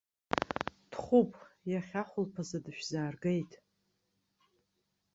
Дхәуп, 0.91 1.31
иахьа 1.71 2.01
ахәылԥазы 2.01 2.59
дышәзааргеит! 2.63 3.51